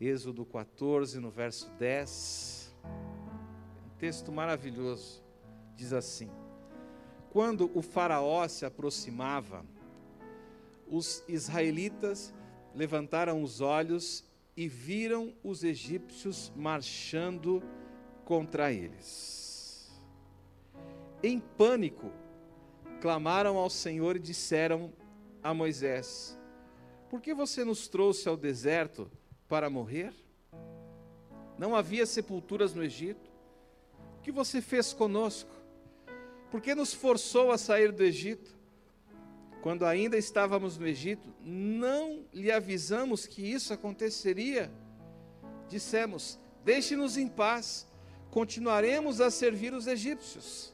[0.00, 2.72] Êxodo 14, no verso 10.
[2.84, 5.24] Um texto maravilhoso.
[5.74, 6.30] Diz assim:
[7.30, 9.66] Quando o Faraó se aproximava,
[10.86, 12.32] os israelitas
[12.72, 14.24] levantaram os olhos
[14.56, 17.60] e viram os egípcios marchando
[18.24, 20.00] contra eles.
[21.20, 22.12] Em pânico,
[23.00, 24.92] clamaram ao Senhor e disseram
[25.42, 26.38] a Moisés:
[27.10, 29.10] Por que você nos trouxe ao deserto
[29.48, 30.12] para morrer?
[31.58, 33.30] Não havia sepulturas no Egito?
[34.18, 35.50] O que você fez conosco?
[36.50, 38.56] Por que nos forçou a sair do Egito?
[39.62, 44.70] Quando ainda estávamos no Egito, não lhe avisamos que isso aconteceria?
[45.68, 47.86] Dissemos: Deixe-nos em paz,
[48.30, 50.72] continuaremos a servir os egípcios.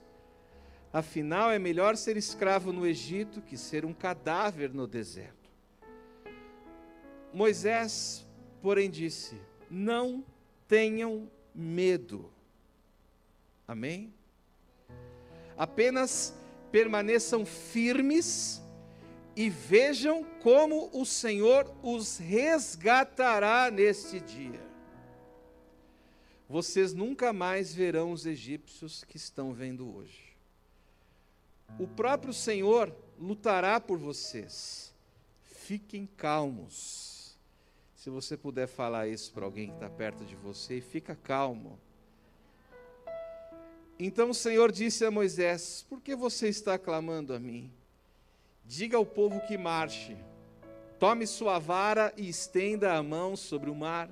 [0.93, 5.51] Afinal, é melhor ser escravo no Egito que ser um cadáver no deserto.
[7.33, 8.24] Moisés,
[8.65, 9.39] porém, disse:
[9.71, 10.25] Não
[10.67, 12.33] tenham medo.
[13.69, 14.11] Amém?
[15.55, 16.35] Apenas
[16.73, 18.63] permaneçam firmes
[19.37, 24.65] e vejam como o Senhor os resgatará neste dia.
[26.49, 30.35] Vocês nunca mais verão os egípcios que estão vendo hoje.
[31.79, 34.95] O próprio Senhor lutará por vocês.
[35.43, 37.14] Fiquem calmos.
[38.05, 41.79] Se você puder falar isso para alguém que está perto de você, fica calmo.
[43.99, 47.73] Então o Senhor disse a Moisés: Por que você está clamando a mim?
[48.63, 50.19] Diga ao povo que marche.
[50.99, 54.11] Tome sua vara e estenda a mão sobre o mar.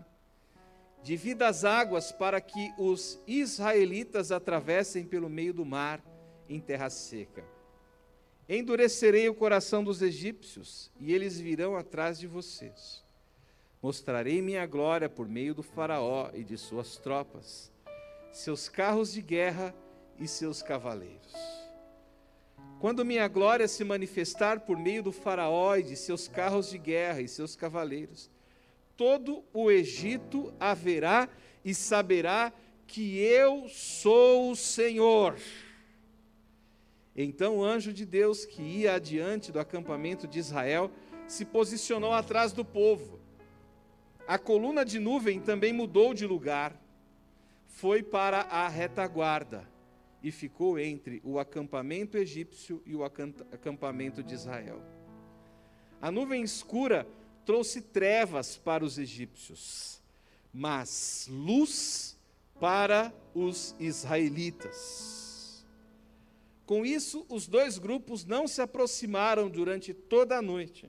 [1.03, 6.03] Divida as águas para que os israelitas atravessem pelo meio do mar
[6.49, 7.45] em terra seca.
[8.49, 13.03] Endurecerei o coração dos egípcios e eles virão atrás de vocês.
[13.83, 17.73] Mostrarei minha glória por meio do Faraó e de suas tropas,
[18.31, 19.75] seus carros de guerra
[20.21, 21.33] e seus cavaleiros.
[22.79, 27.23] Quando minha glória se manifestar por meio do Faraó e de seus carros de guerra
[27.23, 28.31] e seus cavaleiros,
[28.97, 31.29] todo o Egito haverá
[31.65, 32.53] e saberá
[32.87, 35.37] que eu sou o Senhor.
[37.17, 40.89] Então o anjo de Deus que ia adiante do acampamento de Israel
[41.27, 43.22] se posicionou atrás do povo.
[44.27, 46.81] A coluna de nuvem também mudou de lugar,
[47.67, 49.69] foi para a retaguarda
[50.23, 54.81] e ficou entre o acampamento egípcio e o acampamento de Israel.
[56.01, 57.07] A nuvem escura
[57.45, 60.01] trouxe trevas para os egípcios,
[60.53, 62.19] mas luz
[62.61, 65.67] para os israelitas.
[66.65, 70.89] Com isso, os dois grupos não se aproximaram durante toda a noite.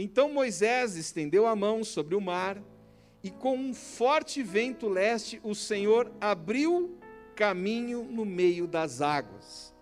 [0.00, 2.62] Então Moisés estendeu a mão sobre o mar,
[3.20, 6.96] e com um forte vento leste, o Senhor abriu
[7.34, 9.74] caminho no meio das águas.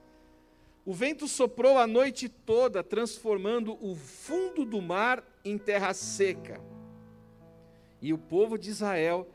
[0.86, 6.62] O vento soprou a noite toda, transformando o fundo do mar em terra seca.
[8.00, 9.28] E o povo de Israel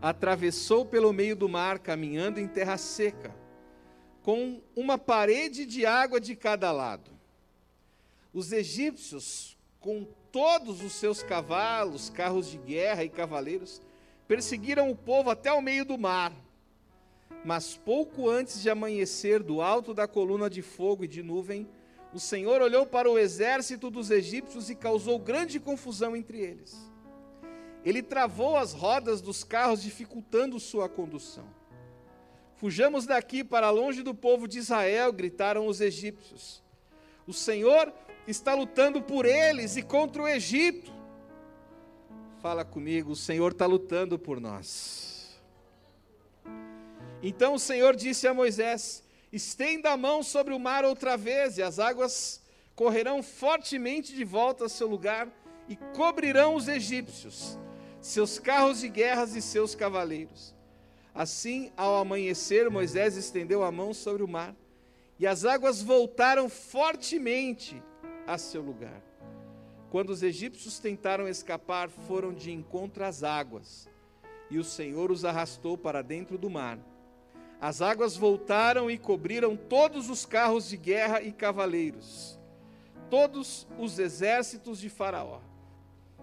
[0.00, 3.34] atravessou pelo meio do mar, caminhando em terra seca,
[4.22, 7.10] com uma parede de água de cada lado.
[8.32, 13.80] Os egípcios, com todos os seus cavalos, carros de guerra e cavaleiros,
[14.26, 16.32] perseguiram o povo até o meio do mar
[17.44, 21.68] mas pouco antes de amanhecer, do alto da coluna de fogo e de nuvem,
[22.12, 26.76] o Senhor olhou para o exército dos egípcios e causou grande confusão entre eles.
[27.84, 31.46] Ele travou as rodas dos carros, dificultando sua condução.
[32.56, 36.62] Fujamos daqui para longe do povo de Israel, gritaram os egípcios.
[37.26, 37.92] O Senhor
[38.30, 40.92] está lutando por eles e contra o Egito.
[42.42, 45.40] Fala comigo, o Senhor está lutando por nós.
[47.22, 49.02] Então o Senhor disse a Moisés:
[49.32, 52.42] Estenda a mão sobre o mar outra vez, e as águas
[52.76, 55.28] correrão fortemente de volta ao seu lugar
[55.66, 57.58] e cobrirão os egípcios,
[58.00, 60.54] seus carros de guerras e seus cavaleiros.
[61.14, 64.54] Assim, ao amanhecer, Moisés estendeu a mão sobre o mar,
[65.18, 67.82] e as águas voltaram fortemente
[68.28, 69.02] a seu lugar.
[69.90, 73.88] Quando os egípcios tentaram escapar, foram de encontro às águas,
[74.48, 76.78] e o Senhor os arrastou para dentro do mar
[77.60, 82.38] as águas voltaram e cobriram todos os carros de guerra e cavaleiros,
[83.10, 85.40] todos os exércitos de Faraó.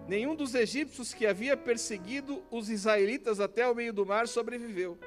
[0.08, 4.98] Nenhum dos egípcios que havia perseguido os israelitas até o meio do mar sobreviveu.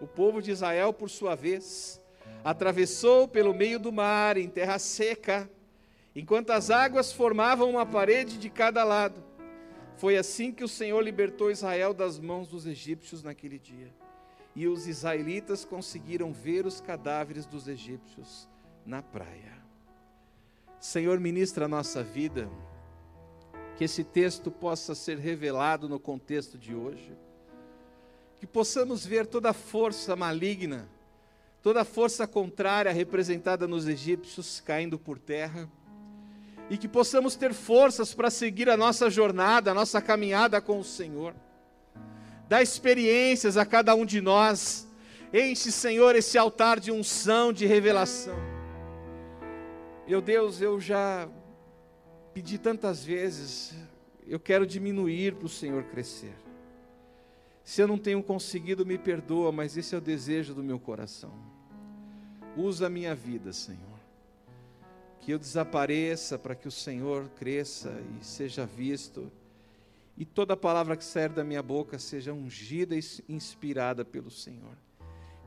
[0.00, 2.00] O povo de Israel, por sua vez,
[2.42, 5.50] atravessou pelo meio do mar em terra seca,
[6.16, 9.22] enquanto as águas formavam uma parede de cada lado.
[9.98, 13.94] Foi assim que o Senhor libertou Israel das mãos dos egípcios naquele dia.
[14.54, 18.48] E os israelitas conseguiram ver os cadáveres dos egípcios
[18.86, 19.52] na praia.
[20.80, 22.48] Senhor, ministra a nossa vida,
[23.76, 27.12] que esse texto possa ser revelado no contexto de hoje,
[28.38, 30.88] que possamos ver toda a força maligna,
[31.62, 35.68] toda a força contrária representada nos egípcios caindo por terra
[36.68, 40.84] e que possamos ter forças para seguir a nossa jornada, a nossa caminhada com o
[40.84, 41.34] Senhor.
[42.48, 44.86] Dá experiências a cada um de nós.
[45.32, 48.36] Enche, Senhor, esse altar de unção, de revelação.
[50.06, 51.28] Meu Deus, eu já
[52.32, 53.74] pedi tantas vezes,
[54.26, 56.34] eu quero diminuir para o Senhor crescer.
[57.64, 61.32] Se eu não tenho conseguido, me perdoa, mas esse é o desejo do meu coração.
[62.56, 63.95] Usa a minha vida, Senhor
[65.26, 69.28] que eu desapareça para que o Senhor cresça e seja visto,
[70.16, 74.78] e toda palavra que sair da minha boca seja ungida e inspirada pelo Senhor.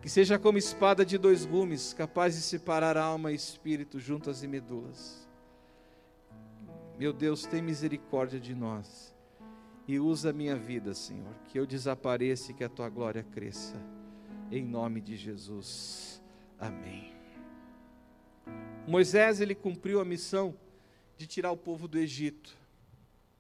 [0.02, 4.50] Que seja como espada de dois gumes, capaz de separar alma e espírito juntas e
[4.50, 5.26] medulas.
[6.98, 9.16] Meu Deus, tem misericórdia de nós
[9.88, 13.78] e usa a minha vida, Senhor, que eu desapareça e que a tua glória cresça.
[14.52, 16.22] Em nome de Jesus.
[16.60, 17.19] Amém.
[18.88, 20.56] Moisés ele cumpriu a missão
[21.18, 22.58] de tirar o povo do Egito.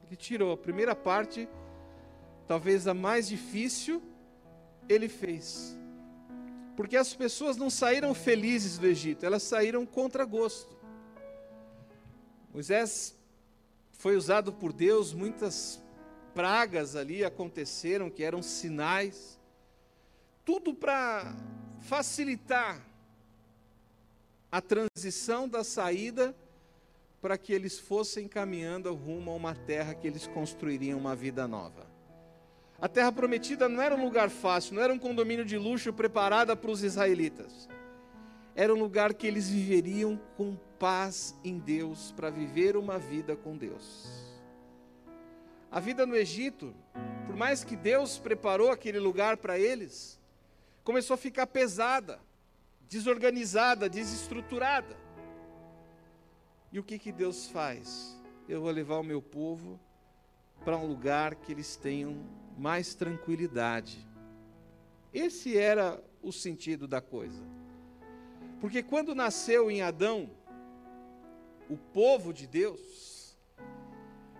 [0.05, 1.47] Ele tirou a primeira parte,
[2.47, 4.01] talvez a mais difícil,
[4.87, 5.77] ele fez.
[6.75, 10.77] Porque as pessoas não saíram felizes do Egito, elas saíram contra gosto.
[12.53, 13.15] Moisés
[13.91, 15.81] foi usado por Deus, muitas
[16.33, 19.39] pragas ali aconteceram que eram sinais,
[20.45, 21.35] tudo para
[21.81, 22.88] facilitar
[24.51, 26.35] a transição da saída
[27.21, 31.87] para que eles fossem caminhando rumo a uma terra que eles construiriam uma vida nova.
[32.81, 36.55] A terra prometida não era um lugar fácil, não era um condomínio de luxo preparado
[36.55, 37.67] para os israelitas.
[38.55, 43.57] Era um lugar que eles viveriam com paz em Deus, para viver uma vida com
[43.57, 44.07] Deus.
[45.69, 46.73] A vida no Egito,
[47.27, 50.17] por mais que Deus preparou aquele lugar para eles,
[50.83, 52.19] começou a ficar pesada
[52.89, 54.97] desorganizada, desestruturada.
[56.71, 58.19] E o que, que Deus faz?
[58.47, 59.79] Eu vou levar o meu povo
[60.65, 62.17] para um lugar que eles tenham
[62.57, 64.05] mais tranquilidade.
[65.13, 67.41] Esse era o sentido da coisa.
[68.59, 70.29] Porque quando nasceu em Adão
[71.69, 73.37] o povo de Deus,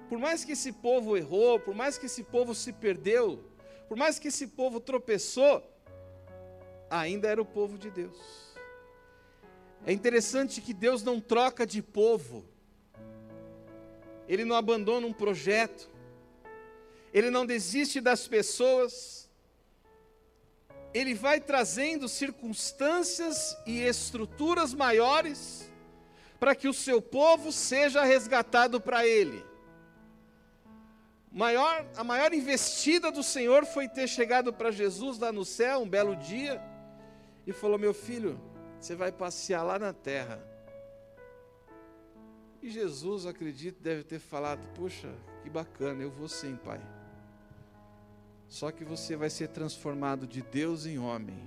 [0.09, 3.43] por mais que esse povo errou, por mais que esse povo se perdeu,
[3.87, 5.63] por mais que esse povo tropeçou,
[6.89, 8.17] ainda era o povo de Deus.
[9.85, 12.45] É interessante que Deus não troca de povo,
[14.27, 15.89] Ele não abandona um projeto,
[17.13, 19.29] Ele não desiste das pessoas,
[20.93, 25.71] Ele vai trazendo circunstâncias e estruturas maiores
[26.39, 29.43] para que o seu povo seja resgatado para Ele.
[31.31, 35.89] Maior, a maior investida do Senhor foi ter chegado para Jesus lá no céu, um
[35.89, 36.59] belo dia,
[37.49, 38.39] e falou: Meu filho,
[38.79, 40.39] você vai passear lá na terra.
[42.61, 45.11] E Jesus, acredito, deve ter falado: Puxa,
[45.41, 46.79] que bacana, eu vou sim, Pai.
[48.47, 51.37] Só que você vai ser transformado de Deus em homem.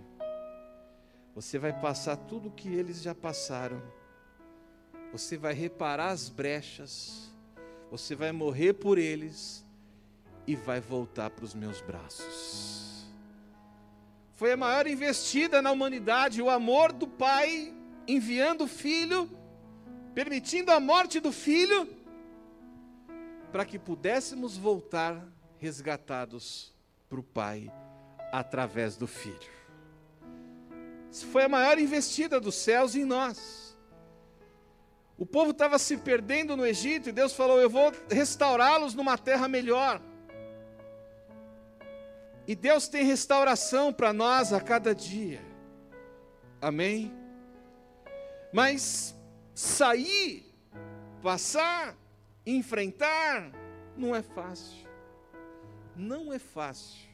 [1.34, 3.80] Você vai passar tudo o que eles já passaram.
[5.12, 7.32] Você vai reparar as brechas.
[7.90, 9.64] Você vai morrer por eles
[10.46, 12.71] e vai voltar para os meus braços
[14.42, 17.72] foi a maior investida na humanidade, o amor do Pai
[18.08, 19.30] enviando o Filho,
[20.16, 21.88] permitindo a morte do Filho,
[23.52, 25.24] para que pudéssemos voltar
[25.58, 26.74] resgatados
[27.08, 27.72] para o Pai
[28.32, 29.38] através do Filho.
[31.08, 33.78] Isso foi a maior investida dos céus em nós.
[35.16, 39.46] O povo estava se perdendo no Egito e Deus falou: Eu vou restaurá-los numa terra
[39.46, 40.02] melhor.
[42.46, 45.40] E Deus tem restauração para nós a cada dia.
[46.60, 47.12] Amém?
[48.52, 49.14] Mas
[49.54, 50.52] sair,
[51.22, 51.96] passar,
[52.44, 53.52] enfrentar,
[53.96, 54.88] não é fácil.
[55.94, 57.08] Não é fácil.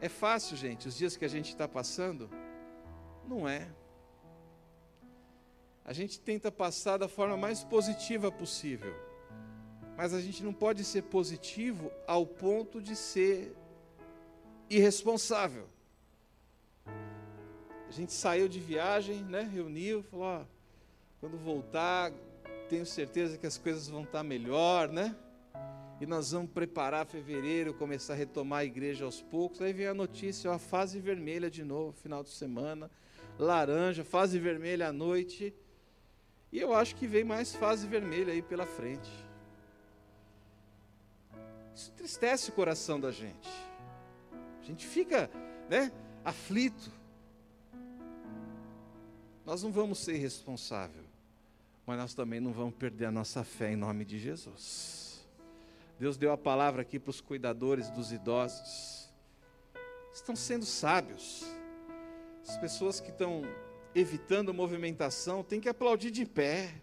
[0.00, 2.30] É fácil, gente, os dias que a gente está passando?
[3.26, 3.68] Não é.
[5.84, 9.07] A gente tenta passar da forma mais positiva possível
[9.98, 13.52] mas a gente não pode ser positivo ao ponto de ser
[14.70, 15.66] irresponsável.
[16.86, 20.44] A gente saiu de viagem, né, reuniu, falou, ó,
[21.18, 22.12] quando voltar,
[22.68, 25.16] tenho certeza que as coisas vão estar melhor, né?
[26.00, 29.60] e nós vamos preparar fevereiro, começar a retomar a igreja aos poucos.
[29.60, 32.88] Aí vem a notícia, ó, a fase vermelha de novo, final de semana,
[33.36, 35.52] laranja, fase vermelha à noite.
[36.52, 39.27] E eu acho que vem mais fase vermelha aí pela frente.
[41.78, 43.48] Isso entristece o coração da gente.
[44.60, 45.30] A gente fica,
[45.70, 45.92] né,
[46.24, 46.90] aflito.
[49.46, 51.06] Nós não vamos ser responsáveis,
[51.86, 55.24] mas nós também não vamos perder a nossa fé em nome de Jesus.
[56.00, 59.08] Deus deu a palavra aqui para os cuidadores dos idosos.
[60.12, 61.44] Estão sendo sábios.
[62.42, 63.42] As pessoas que estão
[63.94, 66.74] evitando movimentação têm que aplaudir de pé.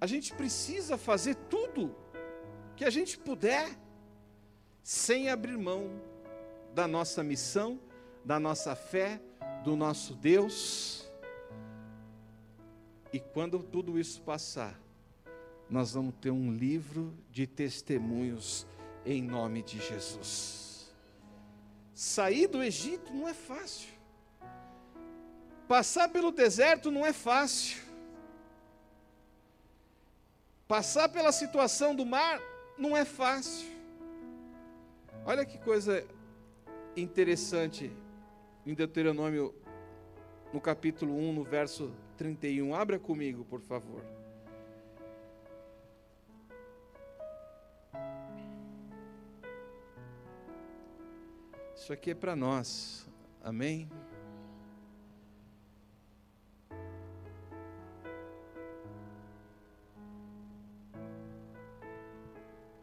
[0.00, 2.02] A gente precisa fazer tudo
[2.76, 3.70] que a gente puder,
[4.82, 6.00] sem abrir mão
[6.74, 7.80] da nossa missão,
[8.24, 9.20] da nossa fé,
[9.62, 11.08] do nosso Deus.
[13.12, 14.78] E quando tudo isso passar,
[15.70, 18.66] nós vamos ter um livro de testemunhos
[19.06, 20.92] em nome de Jesus.
[21.94, 23.88] Sair do Egito não é fácil.
[25.68, 27.82] Passar pelo deserto não é fácil.
[30.66, 32.40] Passar pela situação do mar
[32.76, 33.68] não é fácil.
[35.24, 36.06] Olha que coisa
[36.96, 37.90] interessante
[38.66, 39.54] em Deuteronômio,
[40.52, 42.74] no capítulo 1, no verso 31.
[42.74, 44.02] Abra comigo, por favor.
[51.74, 53.06] Isso aqui é para nós.
[53.42, 53.90] Amém?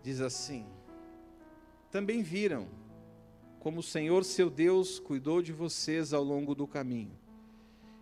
[0.04, 0.66] Diz assim:
[1.92, 2.68] Também viram
[3.60, 7.16] como o Senhor seu Deus cuidou de vocês ao longo do caminho,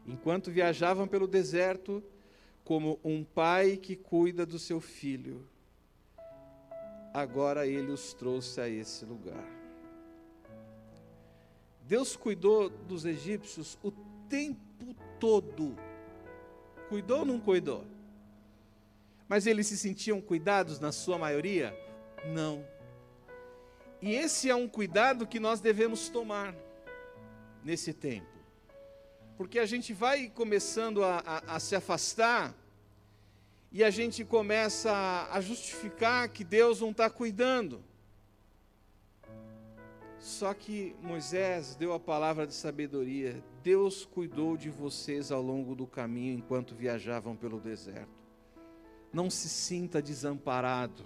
[0.08, 2.02] enquanto viajavam pelo deserto,
[2.64, 5.46] como um pai que cuida do seu filho.
[7.14, 9.46] Agora ele os trouxe a esse lugar.
[11.86, 13.92] Deus cuidou dos egípcios o
[14.30, 15.76] tempo todo.
[16.88, 17.84] Cuidou ou não cuidou?
[19.28, 21.76] Mas eles se sentiam cuidados na sua maioria?
[22.26, 22.66] Não.
[24.02, 26.56] E esse é um cuidado que nós devemos tomar
[27.64, 28.28] nesse tempo.
[29.38, 32.56] Porque a gente vai começando a, a, a se afastar
[33.72, 37.84] e a gente começa a, a justificar que Deus não está cuidando.
[40.20, 43.42] Só que Moisés deu a palavra de sabedoria.
[43.64, 48.20] Deus cuidou de vocês ao longo do caminho enquanto viajavam pelo deserto.
[49.14, 51.06] Não se sinta desamparado.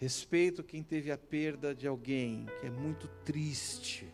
[0.00, 4.12] Respeito quem teve a perda de alguém, que é muito triste.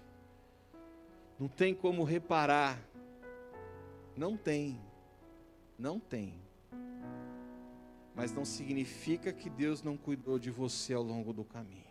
[1.39, 2.79] Não tem como reparar.
[4.15, 4.79] Não tem.
[5.79, 6.35] Não tem.
[8.15, 11.87] Mas não significa que Deus não cuidou de você ao longo do caminho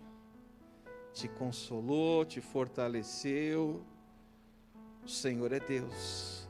[1.16, 3.82] te consolou, te fortaleceu.
[5.04, 6.48] O Senhor é Deus.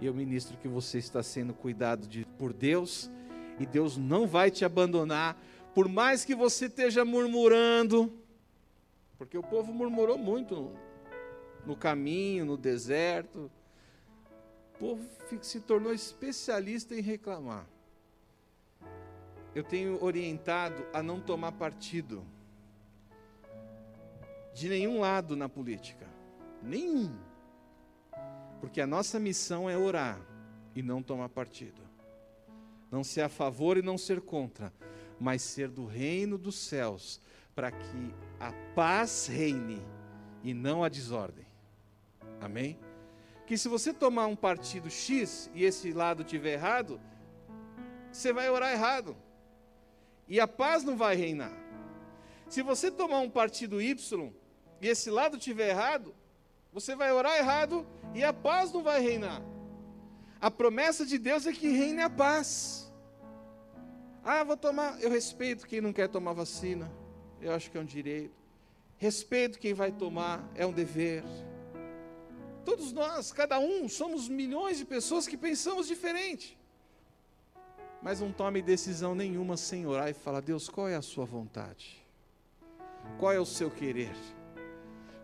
[0.00, 3.10] E eu ministro que você está sendo cuidado de, por Deus,
[3.58, 5.40] e Deus não vai te abandonar,
[5.74, 8.12] por mais que você esteja murmurando,
[9.18, 10.72] porque o povo murmurou muito no,
[11.66, 13.50] no caminho, no deserto.
[14.74, 15.08] O povo
[15.42, 17.66] se tornou especialista em reclamar.
[19.54, 22.24] Eu tenho orientado a não tomar partido
[24.52, 26.06] de nenhum lado na política.
[26.62, 27.16] Nenhum.
[28.60, 30.20] Porque a nossa missão é orar
[30.74, 31.82] e não tomar partido.
[32.90, 34.72] Não ser a favor e não ser contra,
[35.18, 37.20] mas ser do reino dos céus,
[37.54, 39.80] para que a paz reine
[40.42, 41.46] e não a desordem.
[42.40, 42.78] Amém?
[43.46, 47.00] Que se você tomar um partido X e esse lado tiver errado,
[48.12, 49.16] você vai orar errado.
[50.28, 51.52] E a paz não vai reinar.
[52.48, 54.32] Se você tomar um partido Y
[54.80, 56.14] e esse lado estiver errado,
[56.72, 59.42] você vai orar errado e a paz não vai reinar.
[60.40, 62.83] A promessa de Deus é que reine a paz.
[64.24, 65.00] Ah, vou tomar.
[65.02, 66.90] Eu respeito quem não quer tomar vacina.
[67.40, 68.34] Eu acho que é um direito.
[68.96, 71.22] Respeito quem vai tomar, é um dever.
[72.64, 76.58] Todos nós, cada um, somos milhões de pessoas que pensamos diferente.
[78.00, 82.02] Mas não tome decisão nenhuma sem orar e falar: Deus, qual é a sua vontade?
[83.18, 84.14] Qual é o seu querer?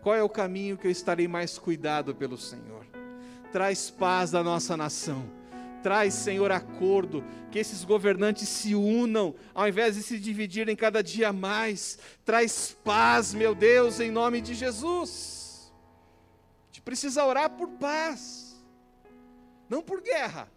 [0.03, 2.85] Qual é o caminho que eu estarei mais cuidado pelo Senhor?
[3.51, 5.40] Traz paz da nossa nação.
[5.81, 11.33] Traz, Senhor, acordo, que esses governantes se unam, ao invés de se dividirem cada dia
[11.33, 11.97] mais.
[12.23, 15.73] Traz paz, meu Deus, em nome de Jesus.
[16.63, 18.63] A gente precisa orar por paz,
[19.69, 20.49] não por guerra,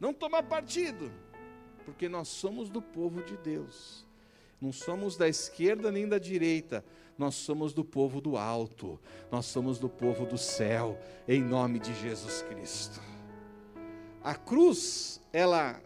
[0.00, 1.12] não tomar partido,
[1.84, 4.04] porque nós somos do povo de Deus.
[4.60, 6.82] Não somos da esquerda nem da direita,
[7.18, 8.98] nós somos do povo do alto,
[9.30, 10.98] nós somos do povo do céu,
[11.28, 13.13] em nome de Jesus Cristo.
[14.24, 15.78] A cruz, ela,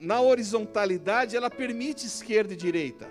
[0.00, 3.06] na horizontalidade, ela permite esquerda e direita.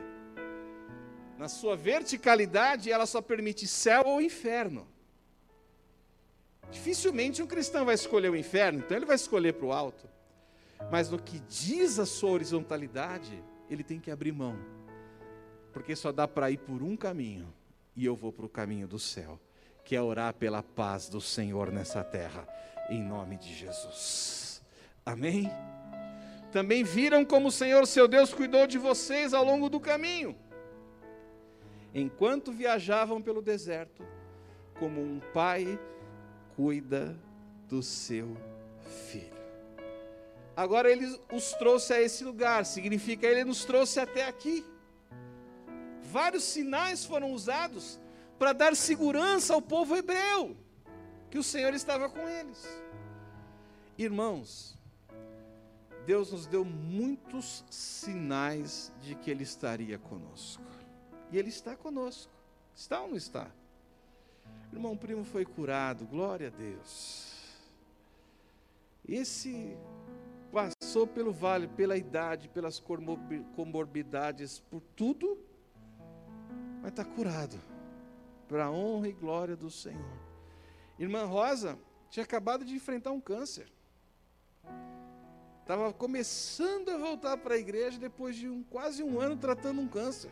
[1.38, 4.88] Na sua verticalidade, ela só permite céu ou inferno.
[6.72, 10.10] Dificilmente um cristão vai escolher o inferno, então ele vai escolher para o alto.
[10.92, 14.58] Mas no que diz a sua horizontalidade, ele tem que abrir mão.
[15.72, 17.54] Porque só dá para ir por um caminho,
[17.96, 19.40] e eu vou para o caminho do céu,
[19.86, 22.48] que é orar pela paz do Senhor nessa terra,
[22.90, 24.47] em nome de Jesus.
[25.08, 25.50] Amém?
[26.52, 30.36] Também viram como o Senhor seu Deus cuidou de vocês ao longo do caminho.
[31.94, 34.06] Enquanto viajavam pelo deserto,
[34.78, 35.80] como um pai
[36.58, 37.18] cuida
[37.70, 38.36] do seu
[39.10, 39.38] filho.
[40.54, 44.66] Agora ele os trouxe a esse lugar, significa ele nos trouxe até aqui.
[46.04, 47.98] Vários sinais foram usados
[48.38, 50.58] para dar segurança ao povo hebreu,
[51.32, 52.68] que o Senhor estava com eles.
[53.98, 54.77] Irmãos,
[56.08, 60.64] Deus nos deu muitos sinais de que Ele estaria conosco.
[61.30, 62.32] E Ele está conosco.
[62.74, 63.52] Está ou não está?
[64.72, 67.36] Irmão primo foi curado, glória a Deus.
[69.06, 69.78] Esse
[70.50, 72.82] passou pelo vale, pela idade, pelas
[73.54, 75.38] comorbidades, por tudo,
[76.82, 77.60] mas está curado,
[78.48, 80.18] para a honra e glória do Senhor.
[80.98, 81.78] Irmã Rosa
[82.10, 83.70] tinha acabado de enfrentar um câncer.
[85.68, 89.88] Estava começando a voltar para a igreja depois de um, quase um ano tratando um
[89.90, 90.32] câncer.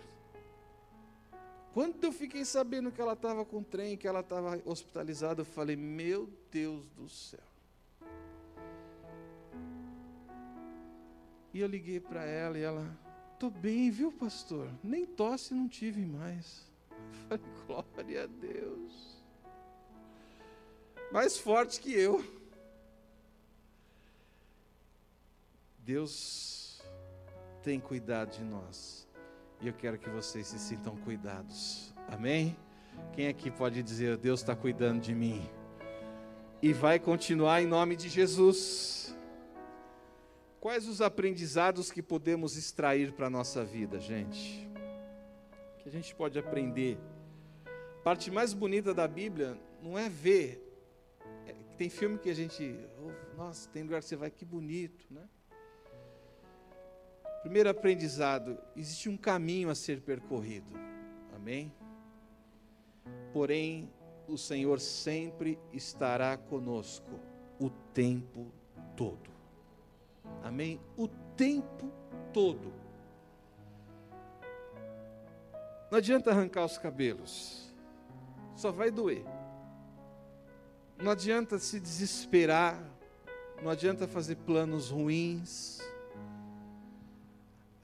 [1.74, 5.76] Quando eu fiquei sabendo que ela estava com trem, que ela estava hospitalizada, eu falei:
[5.76, 7.44] Meu Deus do céu.
[11.54, 12.98] E eu liguei para ela e ela:
[13.38, 14.70] Tô bem, viu, pastor?
[14.82, 16.66] Nem tosse não tive mais.
[17.30, 19.22] Eu falei: Glória a Deus.
[21.12, 22.24] Mais forte que eu.
[25.86, 26.82] Deus
[27.62, 29.08] tem cuidado de nós.
[29.62, 31.94] E eu quero que vocês se sintam cuidados.
[32.08, 32.58] Amém?
[33.14, 35.48] Quem aqui pode dizer, Deus está cuidando de mim?
[36.60, 39.16] E vai continuar em nome de Jesus.
[40.60, 44.68] Quais os aprendizados que podemos extrair para a nossa vida, gente?
[45.78, 46.98] Que a gente pode aprender.
[48.00, 50.68] A parte mais bonita da Bíblia não é ver.
[51.46, 52.76] É, tem filme que a gente.
[53.00, 55.30] Oh, nossa, tem lugar que você vai, que bonito, né?
[57.46, 60.66] Primeiro aprendizado: existe um caminho a ser percorrido.
[61.36, 61.72] Amém?
[63.32, 63.88] Porém,
[64.28, 67.20] o Senhor sempre estará conosco
[67.60, 68.52] o tempo
[68.98, 69.30] todo.
[70.42, 70.82] Amém?
[70.98, 71.92] O tempo
[72.34, 72.74] todo.
[75.92, 77.72] Não adianta arrancar os cabelos,
[78.56, 79.24] só vai doer.
[80.98, 82.84] Não adianta se desesperar,
[83.62, 85.86] não adianta fazer planos ruins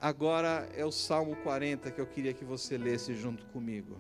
[0.02, 4.00] Agora é o Salmo 40 que eu queria que você lesse junto comigo.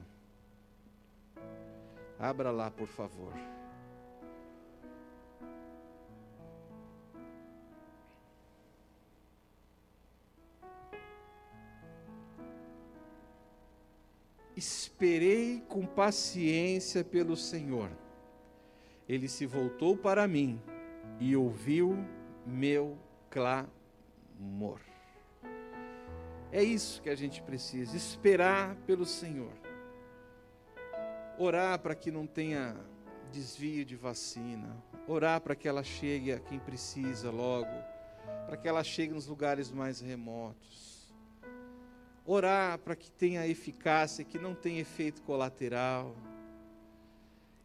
[2.17, 3.31] Abra lá, por favor.
[14.57, 17.91] Esperei com paciência pelo Senhor.
[19.07, 20.59] Ele se voltou para mim
[21.19, 21.95] e ouviu
[22.43, 22.97] meu
[23.29, 24.90] clamor.
[26.51, 29.53] É isso que a gente precisa, esperar pelo Senhor.
[31.37, 32.75] Orar para que não tenha
[33.31, 34.75] desvio de vacina,
[35.07, 37.71] orar para que ela chegue a quem precisa logo,
[38.45, 41.13] para que ela chegue nos lugares mais remotos.
[42.25, 46.15] Orar para que tenha eficácia, que não tenha efeito colateral.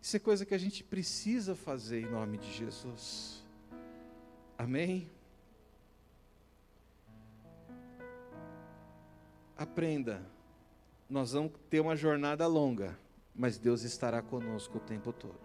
[0.01, 3.45] Isso é coisa que a gente precisa fazer em nome de Jesus.
[4.57, 5.11] Amém?
[9.57, 10.23] Aprenda,
[11.09, 12.99] nós vamos ter uma jornada longa,
[13.35, 15.41] mas Deus estará conosco o tempo todo.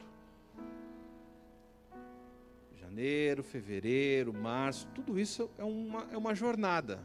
[2.76, 7.00] Janeiro, fevereiro, março, tudo isso é uma, é uma jornada.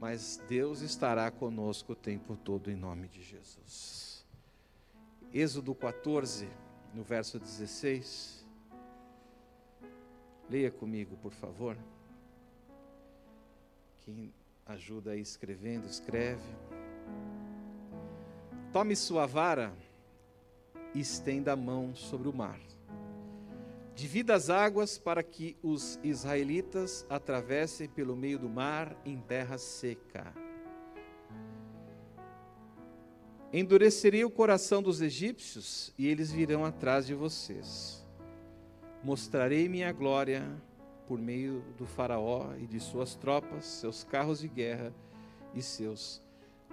[0.00, 4.24] Mas Deus estará conosco o tempo todo em nome de Jesus.
[5.32, 6.48] Êxodo 14,
[6.94, 8.46] no verso 16.
[10.48, 11.76] Leia comigo, por favor.
[14.04, 14.32] Quem
[14.66, 16.42] ajuda aí escrevendo, escreve.
[18.72, 19.72] Tome sua vara
[20.92, 22.60] e estenda a mão sobre o mar.
[23.94, 30.34] Divida as águas para que os israelitas atravessem pelo meio do mar em terra seca.
[33.52, 38.04] Endurecerei o coração dos egípcios e eles virão atrás de vocês.
[39.02, 40.44] Mostrarei minha glória
[41.06, 44.92] por meio do Faraó e de suas tropas, seus carros de guerra
[45.54, 46.22] e seus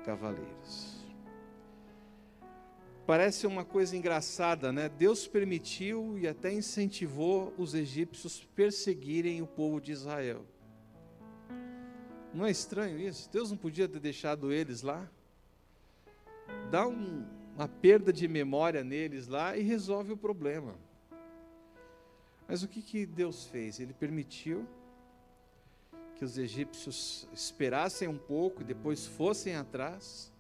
[0.04, 1.04] cavaleiros.
[3.06, 4.88] Parece uma coisa engraçada, né?
[4.88, 10.46] Deus permitiu e até incentivou os egípcios perseguirem o povo de Israel.
[12.34, 13.30] Não é estranho isso?
[13.32, 15.08] Deus não podia ter deixado eles lá?
[16.72, 20.74] Dá um, uma perda de memória neles lá e resolve o problema.
[22.47, 23.79] Mas o que, que Deus fez?
[23.79, 24.67] Ele permitiu
[26.15, 30.34] que os egípcios esperassem um pouco e depois fossem atrás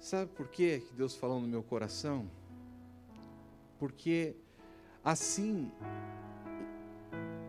[0.00, 2.26] Sabe por quê que Deus falou no meu coração?
[3.78, 4.34] Porque
[5.04, 5.70] assim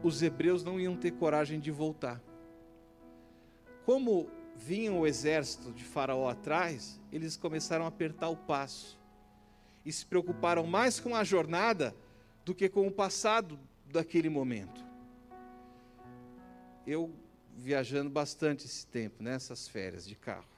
[0.04, 2.21] os hebreus não iam ter coragem de voltar.
[3.86, 9.00] Como vinha o exército de Faraó atrás, eles começaram a apertar o passo
[9.86, 11.95] e se preocuparam mais com a jornada
[12.43, 14.84] do que com o passado daquele momento.
[16.86, 17.13] Eu
[17.56, 20.49] viajando bastante esse tempo, nessas férias de carro.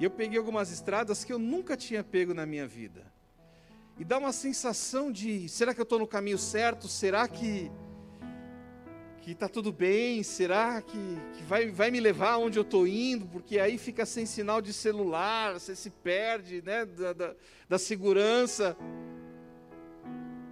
[0.00, 3.04] E eu peguei algumas estradas que eu nunca tinha pego na minha vida.
[3.98, 6.88] E dá uma sensação de: será que eu estou no caminho certo?
[6.88, 7.70] Será que
[9.24, 10.22] que está tudo bem?
[10.22, 10.98] Será que,
[11.34, 13.24] que vai, vai me levar onde eu estou indo?
[13.26, 17.34] Porque aí fica sem sinal de celular, você se perde né, da, da,
[17.66, 18.76] da segurança.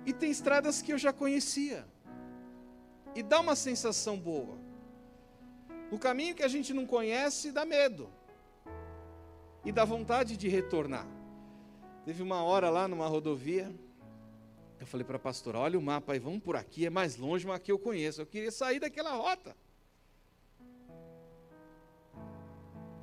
[0.05, 1.87] E tem estradas que eu já conhecia.
[3.15, 4.59] E dá uma sensação boa.
[5.91, 8.11] O caminho que a gente não conhece dá medo
[9.65, 11.07] e dá vontade de retornar.
[12.05, 13.73] Teve uma hora lá numa rodovia,
[14.81, 17.47] eu falei para a pastora: olha o mapa aí, vamos por aqui, é mais longe,
[17.47, 18.21] mas aqui eu conheço.
[18.21, 19.57] Eu queria sair daquela rota.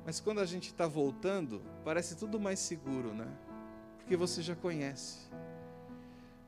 [0.04, 3.28] Mas quando a gente está voltando, parece tudo mais seguro, né?
[3.98, 5.30] Porque você já conhece.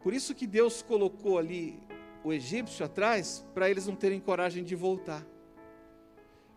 [0.03, 1.81] Por isso que Deus colocou ali
[2.25, 5.25] o egípcio atrás, para eles não terem coragem de voltar.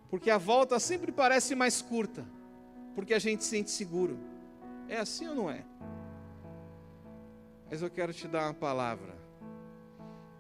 [0.10, 2.26] Porque a volta sempre parece mais curta
[2.96, 4.18] porque a gente se sente seguro.
[4.88, 5.64] É assim ou não é?
[7.70, 9.14] Mas eu quero te dar uma palavra.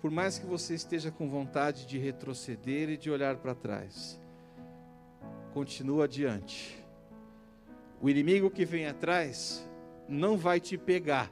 [0.01, 4.19] Por mais que você esteja com vontade de retroceder e de olhar para trás,
[5.53, 6.81] continua adiante.
[8.01, 9.67] O inimigo que vem atrás
[10.07, 11.31] não vai te pegar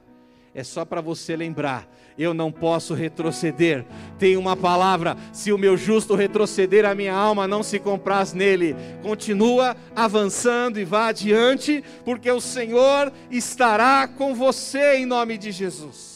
[0.54, 1.88] é só para você lembrar:
[2.18, 3.86] eu não posso retroceder.
[4.20, 8.76] Tem uma palavra: se o meu justo retroceder, a minha alma não se compraz nele.
[9.02, 16.14] Continua avançando e vá adiante, porque o Senhor estará com você em nome de Jesus.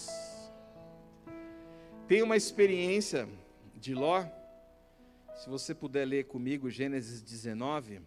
[2.07, 3.27] Tem uma experiência
[3.75, 4.23] de Ló,
[5.35, 8.01] se você puder ler comigo Gênesis 19.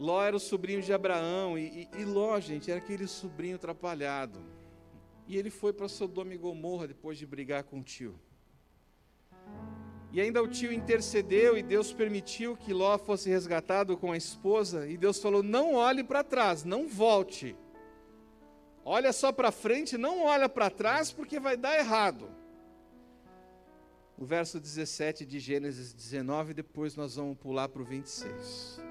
[0.00, 4.42] Ló era o sobrinho de Abraão, e, e, e Ló, gente, era aquele sobrinho atrapalhado.
[5.28, 8.18] E ele foi para Sodoma e Gomorra depois de brigar com o tio.
[10.10, 14.88] E ainda o tio intercedeu e Deus permitiu que Ló fosse resgatado com a esposa.
[14.88, 17.54] E Deus falou: Não olhe para trás, não volte.
[18.82, 22.26] Olha só para frente, não olha para trás, porque vai dar errado.
[24.16, 28.89] O verso 17 de Gênesis 19, depois nós vamos pular para o 26.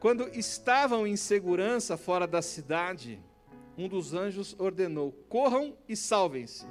[0.00, 3.20] Quando estavam em segurança fora da cidade,
[3.76, 6.66] um dos anjos ordenou: corram e salvem-se.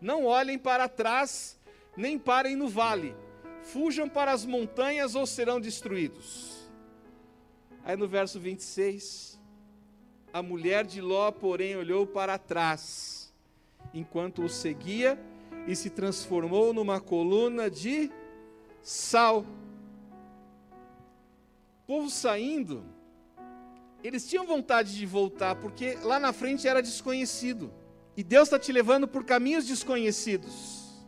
[0.00, 1.58] Não olhem para trás,
[1.96, 3.14] nem parem no vale.
[3.62, 6.70] Fujam para as montanhas ou serão destruídos.
[7.84, 9.40] Aí no verso 26,
[10.32, 13.32] a mulher de Ló, porém, olhou para trás,
[13.94, 15.18] enquanto o seguia,
[15.66, 18.10] e se transformou numa coluna de
[18.82, 19.44] sal
[21.86, 22.84] povo saindo,
[24.02, 27.72] eles tinham vontade de voltar, porque lá na frente era desconhecido.
[28.16, 31.04] E Deus está te levando por caminhos desconhecidos.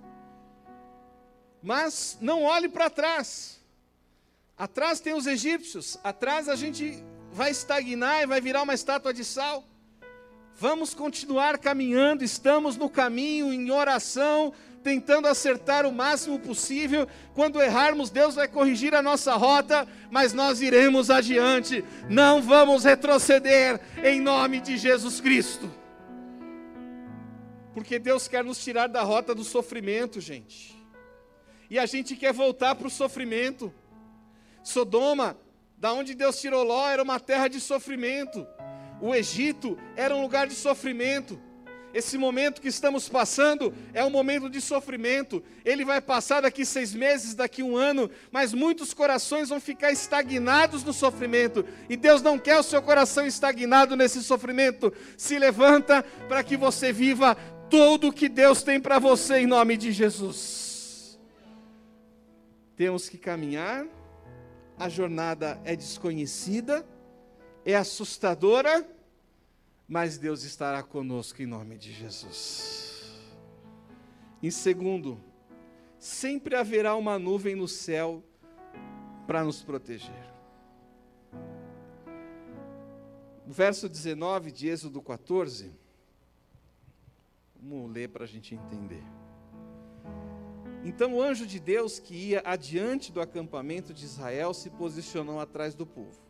[1.62, 3.60] Mas não olhe para trás.
[4.56, 9.24] Atrás tem os egípcios, atrás a gente vai estagnar e vai virar uma estátua de
[9.24, 9.64] sal.
[10.56, 14.52] Vamos continuar caminhando, estamos no caminho, em oração,
[14.88, 17.06] tentando acertar o máximo possível.
[17.34, 21.84] Quando errarmos, Deus vai corrigir a nossa rota, mas nós iremos adiante.
[22.08, 25.70] Não vamos retroceder em nome de Jesus Cristo.
[27.74, 30.74] Porque Deus quer nos tirar da rota do sofrimento, gente.
[31.68, 33.70] E a gente quer voltar para o sofrimento.
[34.62, 35.36] Sodoma,
[35.76, 38.46] da onde Deus tirou Ló, era uma terra de sofrimento.
[39.02, 41.38] O Egito era um lugar de sofrimento.
[41.92, 45.42] Esse momento que estamos passando é um momento de sofrimento.
[45.64, 50.84] Ele vai passar daqui seis meses, daqui um ano, mas muitos corações vão ficar estagnados
[50.84, 51.64] no sofrimento.
[51.88, 54.92] E Deus não quer o seu coração estagnado nesse sofrimento.
[55.16, 57.34] Se levanta para que você viva
[57.70, 61.18] tudo o que Deus tem para você em nome de Jesus.
[62.76, 63.86] Temos que caminhar,
[64.78, 66.86] a jornada é desconhecida,
[67.64, 68.86] é assustadora
[69.88, 73.18] mas Deus estará conosco em nome de Jesus.
[74.42, 75.18] Em segundo,
[75.98, 78.22] sempre haverá uma nuvem no céu
[79.26, 80.28] para nos proteger.
[83.46, 85.72] No verso 19 de Êxodo 14,
[87.58, 89.02] vamos ler para a gente entender.
[90.84, 95.74] Então o anjo de Deus que ia adiante do acampamento de Israel se posicionou atrás
[95.74, 96.27] do povo.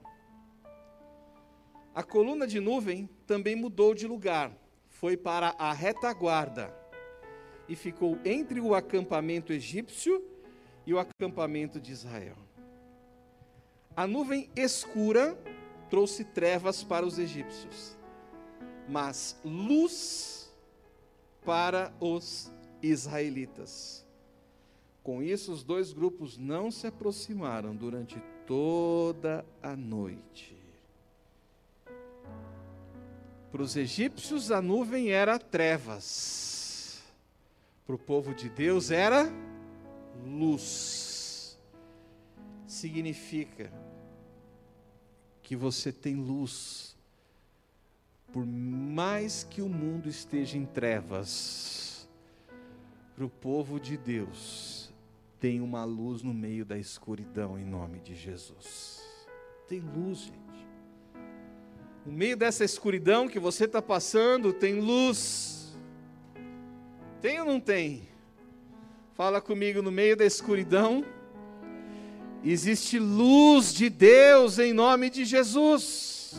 [1.94, 4.52] A coluna de nuvem também mudou de lugar,
[4.88, 6.74] foi para a retaguarda
[7.68, 10.24] e ficou entre o acampamento egípcio
[10.86, 12.36] e o acampamento de Israel.
[13.94, 15.36] A nuvem escura
[15.90, 17.96] trouxe trevas para os egípcios,
[18.88, 20.52] mas luz
[21.44, 24.06] para os israelitas.
[25.02, 30.57] Com isso, os dois grupos não se aproximaram durante toda a noite.
[33.50, 37.02] Para os egípcios, a nuvem era trevas.
[37.86, 39.26] Para o povo de Deus, era
[40.24, 41.58] luz.
[42.66, 43.72] Significa
[45.42, 46.94] que você tem luz.
[48.30, 52.06] Por mais que o mundo esteja em trevas,
[53.16, 54.92] para o povo de Deus,
[55.40, 59.02] tem uma luz no meio da escuridão, em nome de Jesus.
[59.66, 60.47] Tem luz, gente.
[62.04, 65.76] No meio dessa escuridão que você está passando, tem luz.
[67.20, 68.08] Tem ou não tem?
[69.14, 71.04] Fala comigo, no meio da escuridão,
[72.44, 76.36] existe luz de Deus em nome de Jesus.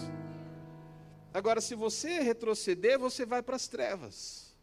[1.33, 4.55] Agora, se você retroceder, você vai para as trevas.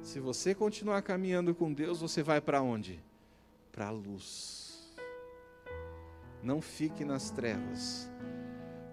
[0.00, 2.98] Se você continuar caminhando com Deus, você vai para onde?
[3.70, 4.92] Para a luz.
[6.42, 8.08] Não fique nas trevas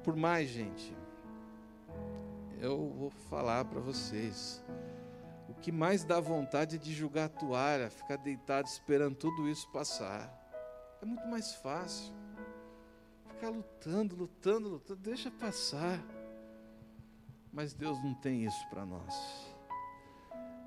[0.04, 0.96] por mais, gente,
[2.60, 4.64] eu vou falar para vocês.
[5.48, 9.70] O que mais dá vontade é de jogar a toalha, ficar deitado esperando tudo isso
[9.72, 10.32] passar.
[11.02, 12.14] É muito mais fácil.
[13.28, 16.00] Ficar lutando, lutando, lutando, deixa passar.
[17.52, 19.56] Mas Deus não tem isso para nós.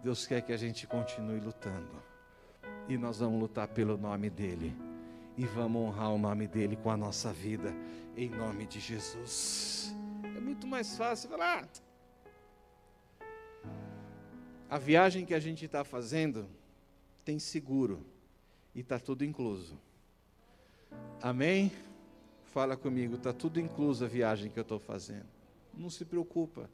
[0.03, 2.03] Deus quer que a gente continue lutando.
[2.89, 4.92] E nós vamos lutar pelo nome dEle.
[5.37, 7.75] E vamos honrar o nome dEle com a nossa vida
[8.17, 9.95] em nome de Jesus.
[10.37, 11.67] É muito mais fácil falar.
[13.21, 16.47] Ah, a viagem que a gente está fazendo
[17.25, 18.05] tem seguro
[18.75, 19.79] e está tudo incluso.
[21.21, 21.73] Amém?
[22.45, 25.27] Fala comigo, está tudo incluso a viagem que eu estou fazendo.
[25.73, 26.69] Não se preocupa.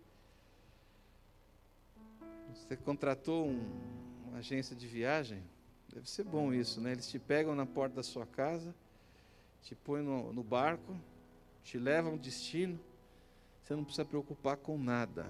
[2.54, 3.60] Você contratou um,
[4.26, 5.42] uma agência de viagem?
[5.92, 6.92] Deve ser bom isso, né?
[6.92, 8.74] Eles te pegam na porta da sua casa,
[9.62, 10.96] te põem no, no barco,
[11.64, 12.78] te leva a um destino,
[13.62, 15.26] você não precisa preocupar com nada.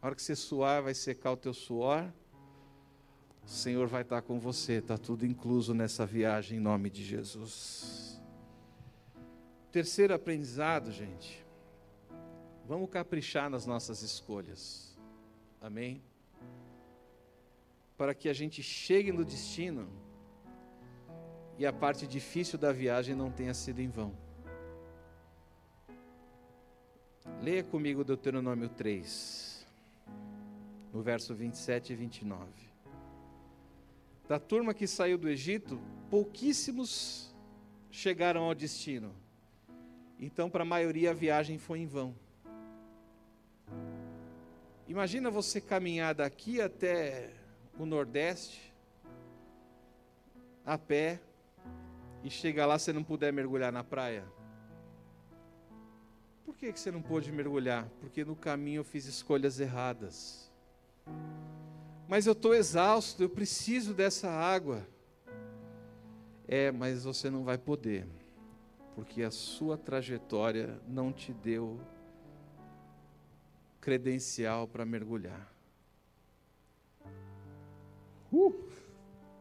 [0.00, 2.10] A hora que você suar, vai secar o teu suor,
[3.44, 8.20] o Senhor vai estar com você, está tudo incluso nessa viagem em nome de Jesus.
[9.70, 11.44] Terceiro aprendizado, gente,
[12.66, 14.98] vamos caprichar nas nossas escolhas,
[15.60, 16.02] amém?
[18.00, 19.86] Para que a gente chegue no destino
[21.58, 24.16] e a parte difícil da viagem não tenha sido em vão.
[27.42, 29.66] Leia comigo Deuteronômio 3,
[30.94, 32.50] no verso 27 e 29.
[34.26, 37.34] Da turma que saiu do Egito, pouquíssimos
[37.90, 39.14] chegaram ao destino.
[40.18, 42.16] Então, para a maioria, a viagem foi em vão.
[44.88, 47.38] Imagina você caminhar daqui até
[47.82, 48.74] o Nordeste,
[50.66, 51.18] a pé,
[52.22, 54.24] e chegar lá você não puder mergulhar na praia.
[56.44, 57.88] Por que, que você não pôde mergulhar?
[58.00, 60.52] Porque no caminho eu fiz escolhas erradas.
[62.06, 64.86] Mas eu estou exausto, eu preciso dessa água.
[66.46, 68.06] É, mas você não vai poder,
[68.94, 71.80] porque a sua trajetória não te deu
[73.80, 75.49] credencial para mergulhar.
[78.32, 78.54] Uh,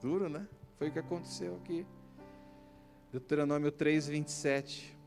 [0.02, 0.48] duro, né?
[0.78, 1.86] Foi o que aconteceu aqui.
[3.12, 4.98] Deuteronômio 3, 27.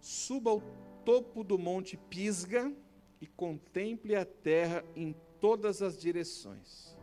[0.00, 0.62] Suba ao
[1.04, 2.72] topo do monte Pisga
[3.20, 6.96] e contemple a terra em todas as direções.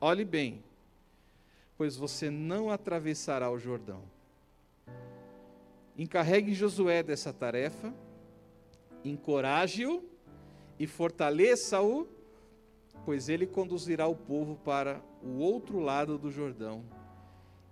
[0.00, 0.64] Olhe bem,
[1.76, 4.02] pois você não atravessará o Jordão.
[5.96, 7.92] Encarregue Josué dessa tarefa,
[9.04, 10.04] encoraje-o
[10.78, 12.06] e fortaleça-o,
[13.06, 16.84] pois ele conduzirá o povo para o outro lado do Jordão,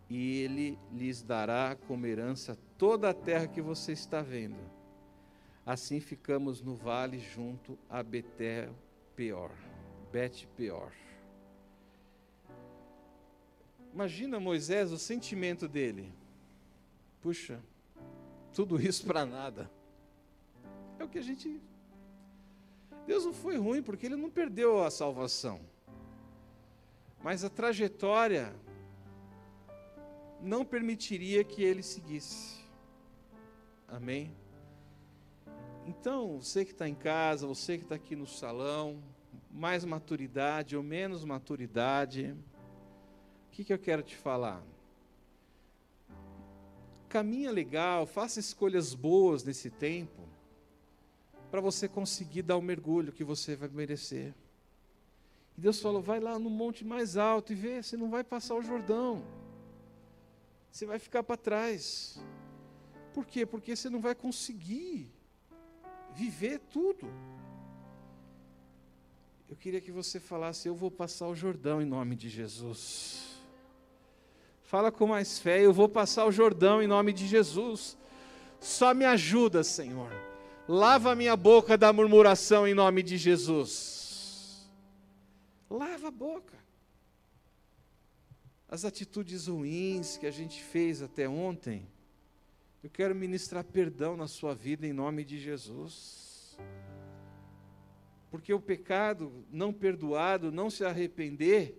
[0.08, 4.56] e ele lhes dará como herança toda a terra que você está vendo.
[5.66, 8.72] Assim ficamos no vale junto a Betel
[9.16, 9.50] Peor,
[10.12, 10.92] Bet Peor.
[13.92, 16.12] Imagina Moisés, o sentimento dele.
[17.20, 17.60] Puxa,
[18.52, 19.68] tudo isso para nada.
[20.96, 21.60] É o que a gente.
[23.06, 25.60] Deus não foi ruim porque ele não perdeu a salvação.
[27.22, 28.54] Mas a trajetória
[30.40, 32.62] não permitiria que ele seguisse.
[33.88, 34.34] Amém?
[35.86, 39.02] Então, você que está em casa, você que está aqui no salão,
[39.50, 42.34] mais maturidade ou menos maturidade,
[43.54, 44.60] que, que eu quero te falar?
[47.08, 50.22] Caminha legal, faça escolhas boas nesse tempo,
[51.54, 54.34] para você conseguir dar o mergulho que você vai merecer.
[55.56, 58.56] E Deus falou: vai lá no monte mais alto e vê, você não vai passar
[58.56, 59.24] o Jordão,
[60.68, 62.20] você vai ficar para trás.
[63.12, 63.46] Por quê?
[63.46, 65.08] Porque você não vai conseguir
[66.12, 67.06] viver tudo.
[69.48, 73.38] Eu queria que você falasse: Eu vou passar o Jordão em nome de Jesus.
[74.64, 77.96] Fala com mais fé, eu vou passar o Jordão em nome de Jesus.
[78.58, 80.33] Só me ajuda, Senhor.
[80.66, 84.66] Lava minha boca da murmuração em nome de Jesus.
[85.68, 86.56] Lava a boca.
[88.66, 91.86] As atitudes ruins que a gente fez até ontem,
[92.82, 96.56] eu quero ministrar perdão na sua vida em nome de Jesus.
[98.30, 101.78] Porque o pecado não perdoado, não se arrepender,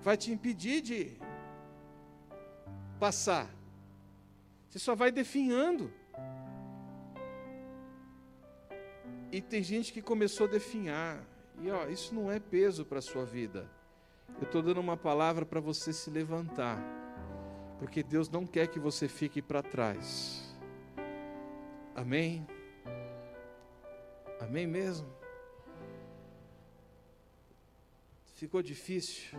[0.00, 1.18] vai te impedir de
[3.00, 3.52] passar.
[4.68, 5.92] Você só vai definhando.
[9.32, 11.22] E tem gente que começou a definhar.
[11.60, 13.68] E ó, isso não é peso para a sua vida.
[14.40, 16.78] Eu estou dando uma palavra para você se levantar.
[17.78, 20.54] Porque Deus não quer que você fique para trás.
[21.94, 22.46] Amém?
[24.40, 25.08] Amém mesmo?
[28.34, 29.38] Ficou difícil?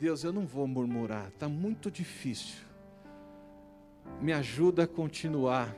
[0.00, 2.64] Deus, eu não vou murmurar, está muito difícil.
[4.20, 5.76] Me ajuda a continuar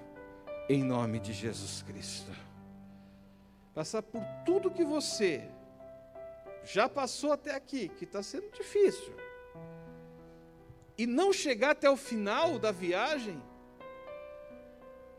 [0.68, 2.30] em nome de Jesus Cristo.
[3.74, 5.48] Passar por tudo que você
[6.64, 9.14] já passou até aqui, que está sendo difícil,
[10.96, 13.42] e não chegar até o final da viagem,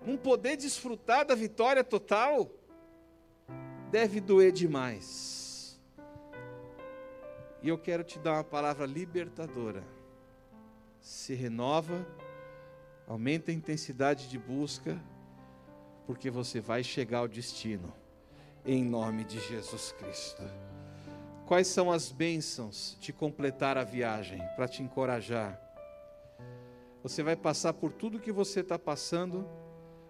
[0.01, 2.49] não poder desfrutar da vitória total,
[3.91, 5.79] deve doer demais.
[7.61, 9.83] E eu quero te dar uma palavra libertadora.
[11.01, 12.05] Se renova,
[13.07, 14.99] aumenta a intensidade de busca,
[16.05, 17.93] porque você vai chegar ao destino,
[18.65, 20.43] em nome de Jesus Cristo.
[21.45, 25.61] Quais são as bênçãos de completar a viagem, para te encorajar?
[27.03, 29.47] Você vai passar por tudo que você está passando,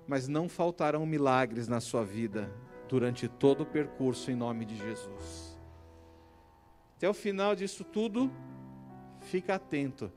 [0.07, 2.49] mas não faltarão milagres na sua vida
[2.87, 5.59] durante todo o percurso, em nome de Jesus.
[6.95, 8.31] Até o final disso tudo,
[9.19, 10.09] fica atento,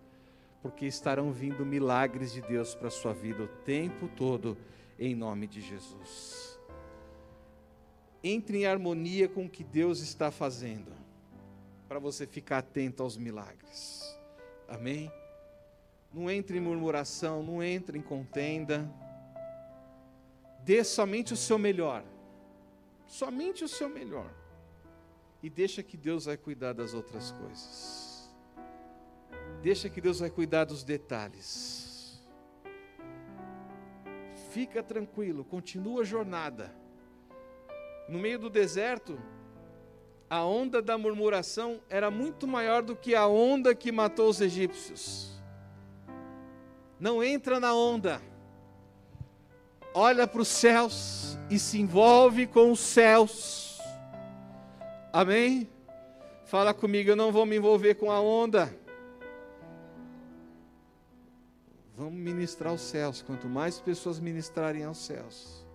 [0.62, 4.56] porque estarão vindo milagres de Deus para a sua vida o tempo todo,
[4.98, 6.58] em nome de Jesus.
[8.22, 10.92] Entre em harmonia com o que Deus está fazendo,
[11.88, 14.02] para você ficar atento aos milagres.
[14.68, 15.10] Amém?
[16.12, 18.90] Não entre em murmuração, não entre em contenda.
[20.64, 22.04] Dê somente o seu melhor.
[23.06, 24.30] Somente o seu melhor
[25.42, 28.28] e deixa que Deus vai cuidar das outras coisas.
[29.62, 31.87] Deixa que Deus vai cuidar dos detalhes.
[34.48, 36.74] Fica tranquilo, continua a jornada.
[38.08, 39.18] No meio do deserto,
[40.28, 45.40] a onda da murmuração era muito maior do que a onda que matou os egípcios.
[46.98, 48.20] Não entra na onda.
[49.94, 53.68] Olha para os céus e se envolve com os céus
[55.12, 55.68] Amém?
[56.44, 58.72] Fala comigo, eu não vou me envolver com a onda.
[61.98, 63.20] Vamos ministrar os céus.
[63.20, 65.66] Quanto mais pessoas ministrarem aos céus,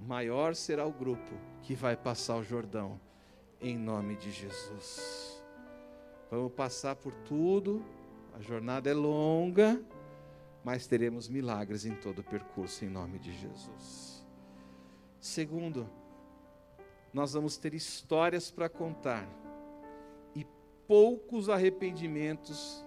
[0.00, 2.98] maior será o grupo que vai passar o Jordão,
[3.60, 5.44] em nome de Jesus.
[6.30, 7.84] Vamos passar por tudo,
[8.34, 9.78] a jornada é longa,
[10.64, 14.26] mas teremos milagres em todo o percurso, em nome de Jesus.
[15.20, 15.86] Segundo,
[17.12, 19.28] nós vamos ter histórias para contar
[20.34, 20.46] e
[20.86, 22.82] poucos arrependimentos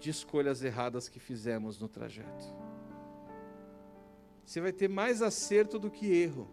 [0.00, 2.44] de escolhas erradas que fizemos no trajeto.
[4.44, 6.50] Você vai ter mais acerto do que erro.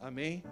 [0.00, 0.42] Amém?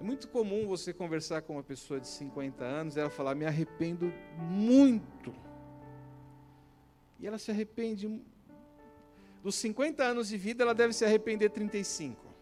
[0.00, 3.44] É muito comum você conversar com uma pessoa de 50 anos e ela falar: Me
[3.44, 5.34] arrependo muito.
[7.20, 8.22] E ela se arrepende.
[9.42, 12.32] Dos 50 anos de vida, ela deve se arrepender 35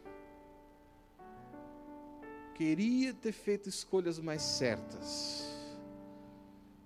[2.61, 5.49] queria ter feito escolhas mais certas.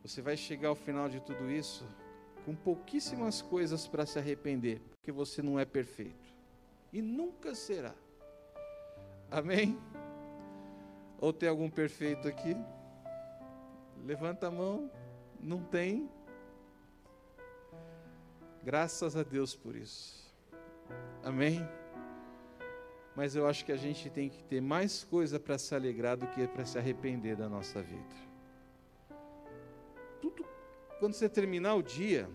[0.05, 1.89] Você vai chegar ao final de tudo isso
[2.45, 6.33] com pouquíssimas coisas para se arrepender, porque você não é perfeito
[6.93, 7.95] e nunca será.
[9.31, 9.79] Amém?
[11.19, 12.55] Ou tem algum perfeito aqui?
[14.05, 14.91] Levanta a mão.
[15.41, 16.09] Não tem?
[18.63, 20.33] Graças a Deus por isso.
[21.23, 21.67] Amém?
[23.17, 26.27] mas eu acho que a gente tem que ter mais coisa para se alegrar do
[26.27, 28.24] que para se arrepender da nossa vida.
[30.25, 30.43] Tudo,
[30.99, 32.31] quando você terminar o dia,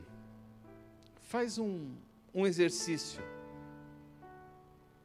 [1.23, 1.95] faz um,
[2.31, 3.19] um exercício.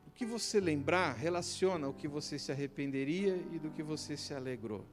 [0.07, 4.35] O que você lembrar, relaciona o que você se arrependeria e do que você se
[4.35, 4.85] alegrou.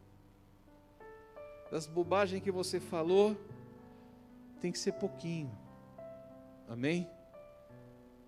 [1.70, 3.36] Das bobagens que você falou,
[4.62, 5.52] tem que ser pouquinho.
[6.70, 7.10] Amém?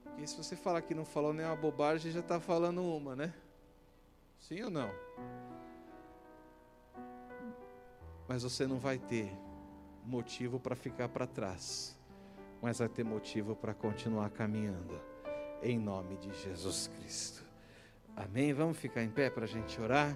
[0.04, 3.34] Porque se você falar que não falou nenhuma bobagem, já está falando uma, né?
[4.40, 4.92] Sim ou não?
[8.28, 9.32] Mas você não vai ter
[10.06, 11.98] motivo para ficar para trás,
[12.62, 15.00] mas vai ter motivo para continuar caminhando,
[15.62, 17.44] em nome de Jesus Cristo.
[18.16, 18.54] Amém?
[18.54, 20.16] Vamos ficar em pé para a gente orar?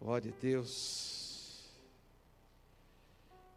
[0.00, 1.72] Glória a Deus.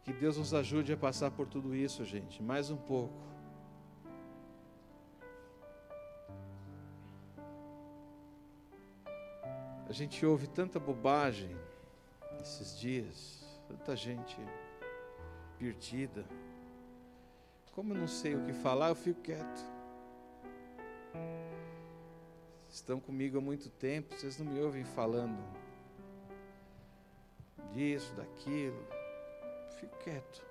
[0.03, 3.31] Que Deus nos ajude a passar por tudo isso, gente, mais um pouco.
[9.87, 11.53] A gente ouve tanta bobagem
[12.41, 13.40] esses dias,
[13.71, 14.37] tanta gente
[15.57, 16.25] perdida.
[17.71, 19.65] Como eu não sei o que falar, eu fico quieto.
[22.69, 25.41] Estão comigo há muito tempo, vocês não me ouvem falando
[27.73, 28.85] disso, daquilo.
[29.79, 30.45] Fico quieto.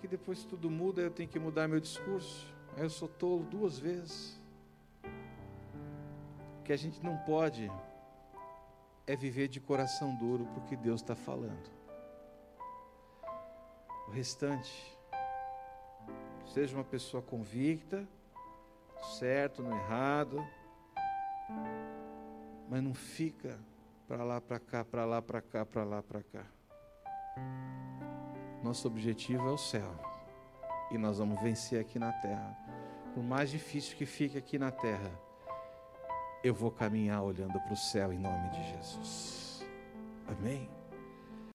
[0.00, 2.52] Que depois tudo muda, eu tenho que mudar meu discurso.
[2.76, 4.40] Aí eu sou tolo duas vezes
[6.64, 7.70] que a gente não pode
[9.06, 11.70] é viver de coração duro porque Deus está falando.
[14.08, 14.96] O restante,
[16.52, 18.06] seja uma pessoa convicta,
[19.18, 20.44] certo, no errado,
[22.68, 23.58] mas não fica
[24.08, 26.44] para lá, para cá, para lá, para cá, para lá, para cá.
[28.62, 29.94] Nosso objetivo é o céu.
[30.90, 32.56] E nós vamos vencer aqui na terra.
[33.14, 35.10] Por mais difícil que fique aqui na terra,
[36.42, 39.66] eu vou caminhar olhando para o céu em nome de Jesus.
[40.28, 40.75] Amém.